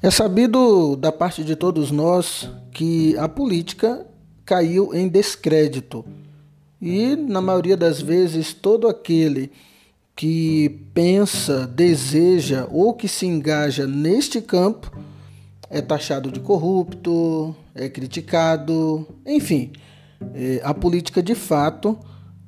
[0.00, 4.06] É sabido da parte de todos nós que a política
[4.44, 6.04] caiu em descrédito.
[6.80, 9.50] E, na maioria das vezes, todo aquele
[10.14, 14.96] que pensa, deseja ou que se engaja neste campo
[15.68, 19.72] é taxado de corrupto, é criticado, enfim,
[20.32, 21.98] é, a política de fato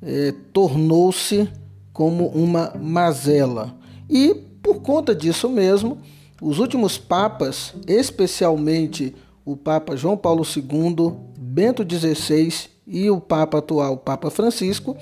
[0.01, 1.49] é, tornou-se
[1.91, 3.75] como uma mazela.
[4.09, 4.33] E
[4.63, 5.97] por conta disso mesmo,
[6.41, 13.97] os últimos papas, especialmente o Papa João Paulo II, Bento XVI e o Papa atual,
[13.97, 14.97] Papa Francisco,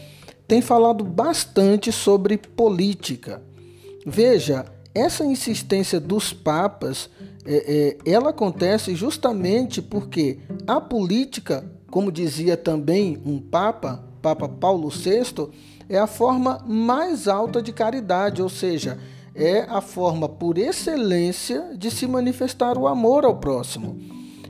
[0.45, 3.41] têm falado bastante sobre política.
[4.05, 7.09] Veja, essa insistência dos papas,
[7.45, 14.89] é, é, ela acontece justamente porque a política, como dizia também um papa, Papa Paulo
[14.89, 15.47] VI,
[15.87, 18.99] é a forma mais alta de caridade, ou seja,
[19.39, 23.97] é a forma por excelência de se manifestar o amor ao próximo.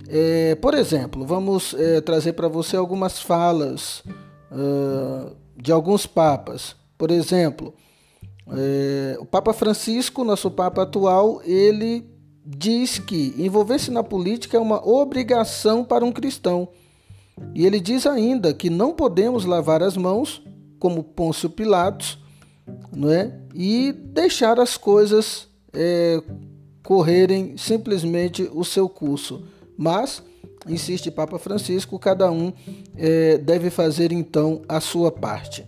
[0.08, 4.04] É, por exemplo, vamos é, trazer para você algumas falas
[4.52, 6.76] uh, de alguns papas.
[6.98, 7.74] Por exemplo,
[8.52, 12.10] é, o Papa Francisco, nosso Papa atual, ele
[12.44, 16.68] diz que envolver-se na política é uma obrigação para um cristão.
[17.54, 20.42] E ele diz ainda que não podemos lavar as mãos,
[20.80, 22.19] como Pôncio Pilatos,
[23.00, 23.32] não é?
[23.56, 26.22] e deixar as coisas é,
[26.84, 29.42] correrem simplesmente o seu curso.
[29.78, 30.22] Mas,
[30.68, 32.52] insiste Papa Francisco, cada um
[32.98, 35.66] é, deve fazer então a sua parte.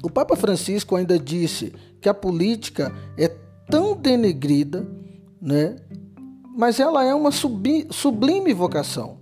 [0.00, 3.26] O Papa Francisco ainda disse que a política é
[3.68, 4.86] tão denegrida,
[5.40, 5.74] né?
[6.56, 9.18] mas ela é uma sublime vocação.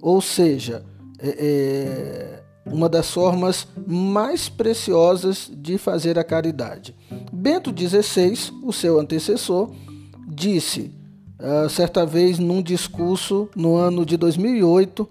[0.00, 0.82] Ou seja,
[1.18, 2.42] é, é
[2.72, 6.94] uma das formas mais preciosas de fazer a caridade.
[7.32, 9.70] Bento XVI, o seu antecessor,
[10.26, 10.90] disse
[11.38, 15.08] uh, certa vez num discurso no ano de 2008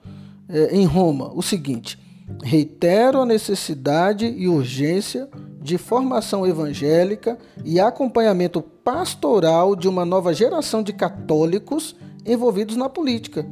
[0.50, 1.98] eh, em Roma o seguinte:
[2.44, 5.30] reitero a necessidade e urgência
[5.62, 13.46] de formação evangélica e acompanhamento pastoral de uma nova geração de católicos envolvidos na política,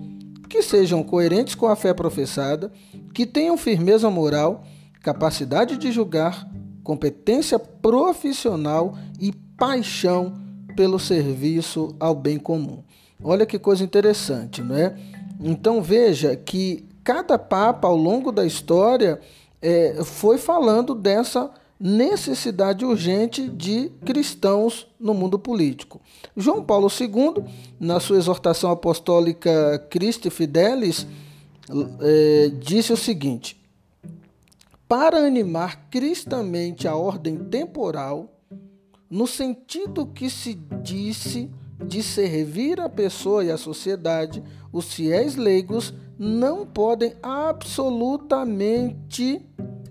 [0.49, 2.71] que sejam coerentes com a fé professada
[3.13, 4.63] que tenham firmeza moral,
[5.01, 6.49] capacidade de julgar,
[6.83, 10.33] competência profissional e paixão
[10.75, 12.83] pelo serviço ao bem comum.
[13.23, 14.95] Olha que coisa interessante, não é?
[15.41, 19.19] Então veja que cada papa ao longo da história
[19.61, 26.01] é, foi falando dessa necessidade urgente de cristãos no mundo político.
[26.35, 27.43] João Paulo II,
[27.79, 31.07] na sua exortação apostólica Christi Fidelis,
[32.01, 33.61] é, disse o seguinte:
[34.87, 38.33] para animar cristamente a ordem temporal,
[39.09, 41.49] no sentido que se disse
[41.85, 49.45] de servir a pessoa e a sociedade, os fiéis leigos não podem absolutamente,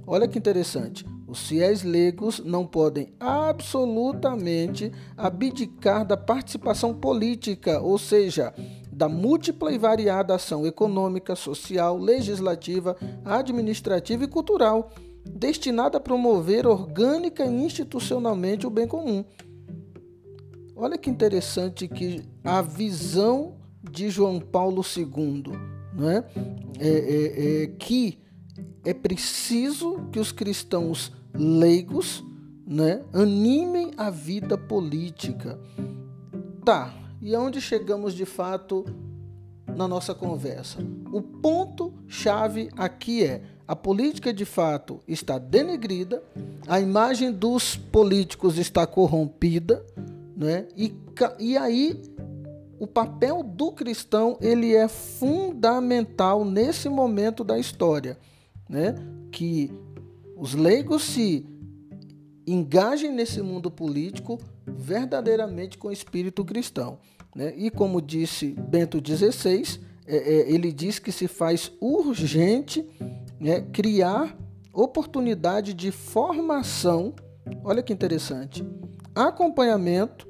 [0.07, 8.55] olha que interessante, os fiéis leigos não podem absolutamente abdicar da participação política, ou seja,
[8.99, 14.91] da múltipla e variada ação econômica, social, legislativa, administrativa e cultural,
[15.25, 19.25] destinada a promover orgânica e institucionalmente o bem comum.
[20.75, 23.55] Olha que interessante que a visão
[23.89, 25.45] de João Paulo II,
[25.95, 26.25] não é?
[26.81, 28.19] É, é, é que
[28.85, 32.25] é preciso que os cristãos leigos
[32.67, 35.57] né, animem a vida política.
[36.65, 38.85] Tá, e aonde chegamos de fato
[39.77, 40.79] na nossa conversa.
[41.13, 46.23] O ponto chave aqui é: a política de fato está denegrida,
[46.67, 49.85] a imagem dos políticos está corrompida,
[50.37, 50.67] né?
[50.77, 50.95] E,
[51.39, 52.01] e aí
[52.79, 58.19] o papel do cristão ele é fundamental nesse momento da história,
[58.69, 58.95] né?
[59.31, 59.73] Que
[60.37, 61.45] os leigos se
[62.53, 66.99] engajem nesse mundo político verdadeiramente com o espírito cristão.
[67.35, 67.53] Né?
[67.57, 72.89] E como disse Bento XVI, é, é, ele diz que se faz urgente
[73.39, 74.37] né, criar
[74.73, 77.15] oportunidade de formação,
[77.63, 78.65] olha que interessante,
[79.15, 80.27] acompanhamento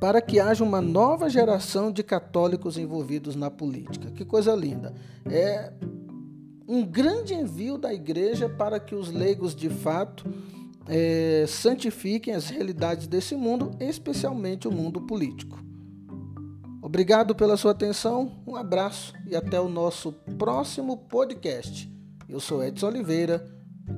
[0.00, 4.10] para que haja uma nova geração de católicos envolvidos na política.
[4.10, 4.92] Que coisa linda!
[5.24, 5.72] É
[6.68, 10.24] um grande envio da igreja para que os leigos de fato
[10.88, 15.62] é, santifiquem as realidades desse mundo, especialmente o mundo político.
[16.82, 21.90] Obrigado pela sua atenção, um abraço e até o nosso próximo podcast.
[22.28, 23.44] Eu sou Edson Oliveira,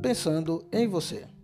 [0.01, 1.36] pensando em você.